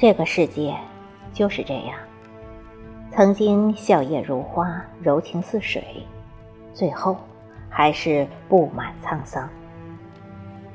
[0.00, 0.74] 这个世界
[1.30, 1.94] 就是这样，
[3.10, 5.84] 曾经笑靥如花，柔情似水，
[6.72, 7.14] 最后
[7.68, 9.46] 还是布满沧桑；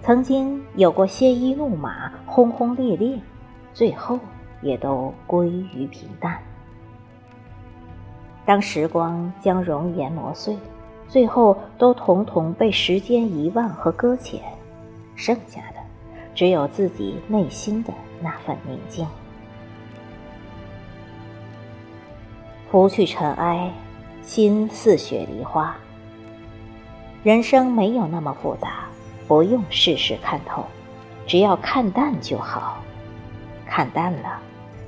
[0.03, 3.19] 曾经有过鲜衣怒马，轰轰烈烈，
[3.73, 4.19] 最后
[4.61, 6.37] 也都归于平淡。
[8.45, 10.55] 当时光将容颜磨碎，
[11.07, 14.39] 最后都统统被时间遗忘和搁浅，
[15.15, 15.77] 剩下的
[16.35, 19.07] 只有自己内心的那份宁静。
[22.69, 23.71] 拂去尘埃，
[24.21, 25.75] 心似雪梨花。
[27.23, 28.85] 人生没有那么复杂，
[29.27, 30.63] 不用事事看透，
[31.25, 32.83] 只要看淡就好。
[33.65, 34.39] 看淡了，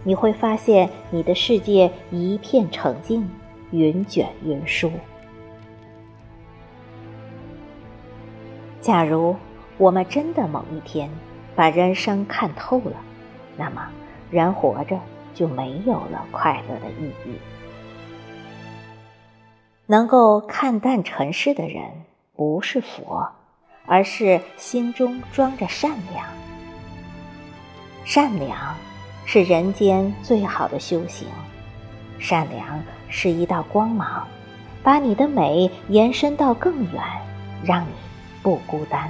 [0.03, 3.27] 你会发现你的世界一片澄净。
[3.71, 4.89] 云卷云舒。
[8.79, 9.35] 假如
[9.77, 11.09] 我们真的某一天
[11.57, 12.95] 把人生看透了，
[13.57, 13.89] 那么
[14.29, 14.99] 人活着
[15.33, 17.35] 就没有了快乐的意义。
[19.87, 21.83] 能够看淡尘世的人，
[22.35, 23.27] 不是佛，
[23.87, 26.27] 而是心中装着善良。
[28.05, 28.75] 善良
[29.25, 31.27] 是人间最好的修行。
[32.19, 34.27] 善良是一道光芒，
[34.83, 37.01] 把你的美延伸到更远，
[37.63, 37.91] 让你
[38.43, 39.09] 不孤单。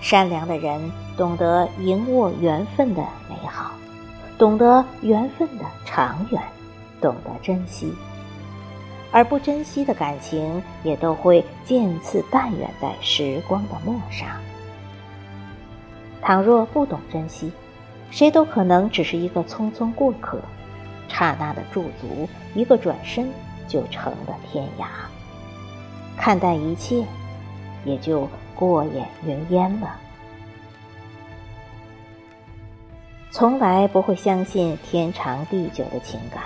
[0.00, 3.72] 善良的人懂得赢握缘分的美好，
[4.38, 6.40] 懂得缘分的长远，
[7.00, 7.92] 懂得珍惜。
[9.10, 14.28] 而不珍惜的感情，也都会渐次淡远在时光的陌上。
[16.20, 17.50] 倘若不懂珍惜，
[18.10, 20.38] 谁都可能只是一个匆匆过客。
[21.08, 23.30] 刹那的驻足，一个转身
[23.66, 24.84] 就成了天涯。
[26.18, 27.02] 看淡一切，
[27.84, 28.28] 也就
[28.58, 29.94] 过眼云烟了。
[33.30, 36.42] 从来不会相信天长地久的情感，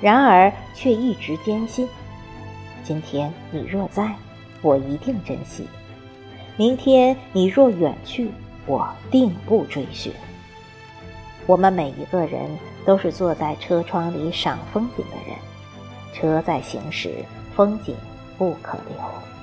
[0.00, 1.88] 然而却一直坚信：
[2.84, 4.14] 今天你若在，
[4.62, 5.64] 我一定珍惜；
[6.56, 8.30] 明天你若远去，
[8.66, 10.12] 我定不追寻。
[11.46, 12.48] 我们每一个人
[12.86, 15.36] 都是坐在车窗里赏风景的人，
[16.12, 17.24] 车在行驶，
[17.56, 17.96] 风景
[18.38, 19.33] 不可留。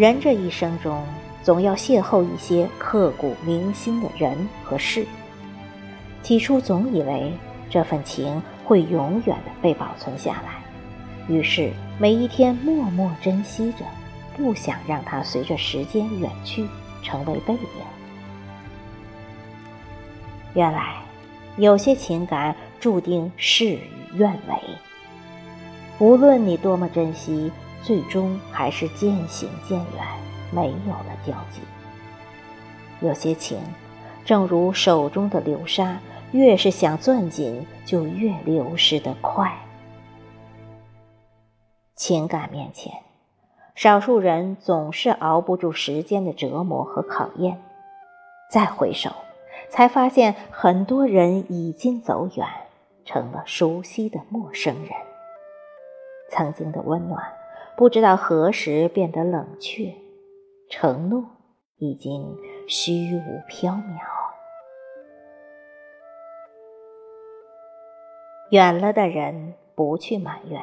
[0.00, 1.04] 人这一生中，
[1.42, 5.04] 总要邂逅一些刻骨铭心的人和事。
[6.22, 7.30] 起初总以为
[7.68, 10.62] 这份情会永远的被保存下来，
[11.28, 13.84] 于是每一天默默珍惜着，
[14.34, 16.66] 不想让它随着时间远去，
[17.02, 17.60] 成为背影。
[20.54, 20.94] 原来，
[21.58, 23.82] 有些情感注定事与
[24.14, 24.54] 愿违。
[25.98, 30.06] 无论你多么珍惜，最终还是渐行渐远，
[30.50, 31.60] 没有了交集。
[33.00, 33.58] 有些情，
[34.24, 35.98] 正如手中的流沙，
[36.32, 39.52] 越是想攥紧，就越流失得快。
[41.94, 42.92] 情感面前，
[43.74, 47.60] 少数人总是熬不住时间的折磨和考验。
[48.50, 49.10] 再回首。
[49.68, 52.44] 才发现，很多人已经走远，
[53.04, 54.90] 成了熟悉的陌生人。
[56.28, 57.22] 曾经的温暖，
[57.76, 59.94] 不知道何时变得冷却；
[60.68, 61.24] 承诺
[61.78, 62.36] 已经
[62.68, 63.20] 虚无
[63.50, 63.98] 缥缈。
[68.50, 70.62] 远了的人，不去埋怨，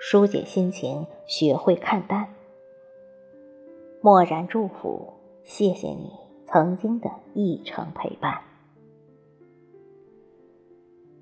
[0.00, 2.28] 疏解心情，学会看淡。
[4.00, 5.12] 默然祝福，
[5.44, 6.22] 谢谢你。
[6.44, 8.42] 曾经的一程陪伴，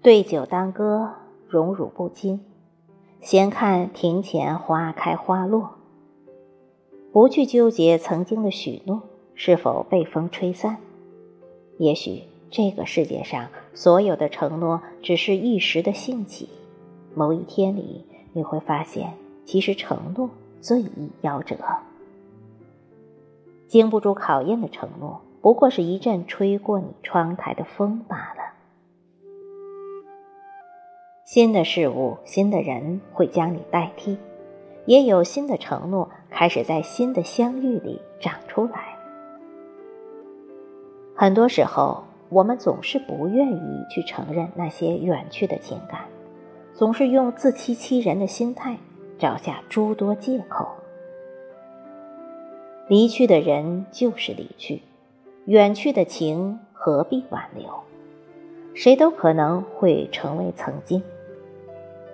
[0.03, 1.15] 对酒当歌，
[1.47, 2.50] 荣辱不惊。
[3.21, 5.73] 闲看庭前花开花落，
[7.13, 9.03] 不去纠结曾经的许诺
[9.35, 10.79] 是否被风吹散。
[11.77, 16.49] 也许这个世界上所有的承诺只是一时的兴起，
[17.15, 19.13] 某一天里你会发现，
[19.45, 20.31] 其实承诺
[20.63, 21.57] 最易夭折。
[23.69, 28.40] 经不住考验的承诺，不过是一阵吹过你窗台的风罢了。
[31.33, 34.19] 新的事物、新的人会将你代替，
[34.85, 38.99] 也有新的承诺开始在新的相遇里长出来。
[41.15, 46.01] 很多时候，我们总是不愿意去承认那些远去的情感，
[46.75, 48.77] 总是用自欺欺人的心态
[49.17, 50.67] 找下诸多借口。
[52.89, 54.83] 离去的人就是离去，
[55.45, 57.71] 远去的情何必挽留？
[58.75, 61.01] 谁都可能会成为曾经，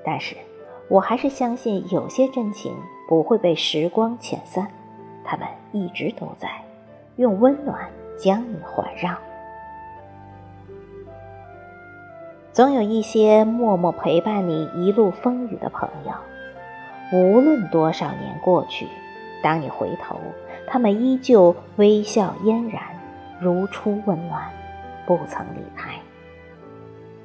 [0.07, 0.37] 但是
[0.89, 2.73] 我还是相信有些真情
[3.09, 4.69] 不会被时光遣散，
[5.25, 6.49] 他们一直都在，
[7.17, 9.17] 用温暖将你环绕。
[12.53, 16.13] 总有一些默默陪伴你一路风雨的朋友，
[17.13, 18.87] 无论多少年过去，
[19.43, 20.17] 当你回头，
[20.69, 22.81] 他们依旧微笑嫣然，
[23.41, 24.41] 如初温暖，
[25.05, 25.91] 不曾离开。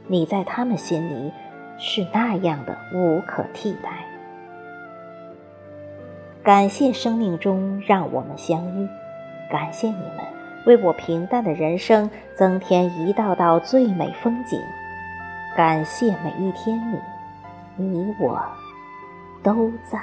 [0.08, 1.32] 你在他们心里
[1.78, 3.90] 是那样的无可替代。
[6.44, 8.88] 感谢生命中让我们相遇，
[9.50, 10.26] 感谢你们
[10.66, 14.60] 为我平淡的人生增添一道道最美风景。
[15.56, 16.80] 感谢每一天，
[17.76, 18.42] 你，你我
[19.44, 20.00] 都在。